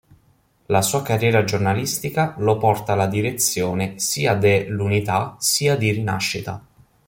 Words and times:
La 0.65 0.81
sua 0.81 1.03
carriera 1.03 1.43
giornalistica 1.43 2.33
lo 2.39 2.57
porta 2.57 2.93
alla 2.93 3.05
direzione 3.05 3.99
sia 3.99 4.33
de 4.33 4.65
"l'Unità", 4.67 5.35
sia 5.37 5.75
di 5.77 5.91
"Rinascita". 5.91 6.59